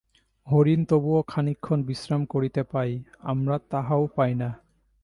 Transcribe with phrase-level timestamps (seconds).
[0.47, 2.93] হরিণ তবুও খানিকক্ষণ বিশ্রাম করিতে পায়,
[3.23, 4.49] আমরা তাহাও পাই না।